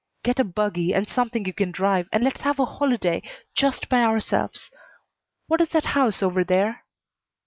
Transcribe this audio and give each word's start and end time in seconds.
"Get 0.23 0.39
a 0.39 0.43
buggy 0.43 0.95
and 0.95 1.07
something 1.07 1.45
you 1.45 1.53
can 1.53 1.69
drive 1.71 2.09
and 2.11 2.23
let's 2.23 2.41
have 2.41 2.57
a 2.57 2.65
holiday 2.65 3.21
just 3.53 3.87
by 3.87 4.01
ourselves. 4.01 4.71
What 5.45 5.61
is 5.61 5.69
that 5.69 5.85
house 5.93 6.23
over 6.23 6.43
there?" 6.43 6.85